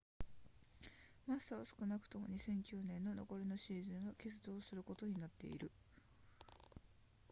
[1.27, 5.69] マッサは少なくとも2009年の残りのシーズンは欠場することになっている